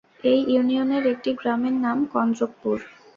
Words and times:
এই 0.23 0.39
ইউনিয়নের 0.47 1.03
একটি 1.13 1.29
গ্রামের 1.33 1.75
নাম 1.85 1.97
কন্দ্রকপুর। 2.13 2.77